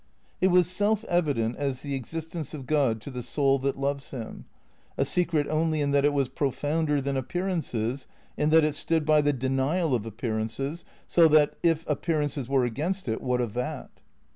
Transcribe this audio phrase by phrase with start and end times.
[0.41, 4.45] It was self evident as the existence of God to the soul that loves him;
[4.97, 9.21] a secret only in that it was profounder than appearances, in that it stood by
[9.21, 13.91] the denial of appearances, so that, if appearances were against it, what of that?